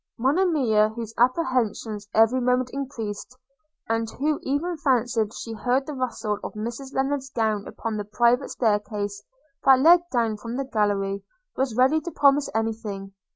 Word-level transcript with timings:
Monimia, 0.17 0.89
whose 0.95 1.13
apprehensions 1.19 2.07
every 2.11 2.41
moment 2.41 2.71
increased, 2.73 3.37
an 3.87 4.05
d 4.05 4.15
who 4.17 4.39
even 4.41 4.75
fancied 4.75 5.31
she 5.31 5.53
heard 5.53 5.85
the 5.85 5.93
rustle 5.93 6.39
of 6.43 6.53
Mrs 6.55 6.91
Lennard's 6.95 7.29
gown 7.29 7.67
upon 7.67 7.97
the 7.97 8.03
private 8.03 8.49
stair 8.49 8.79
case 8.79 9.21
that 9.63 9.77
led 9.79 10.01
down 10.11 10.37
from 10.37 10.57
the 10.57 10.65
gallery, 10.65 11.23
was 11.55 11.75
ready 11.77 12.01
to 12.01 12.09
promise 12.09 12.49
any 12.55 12.73
thing. 12.73 13.13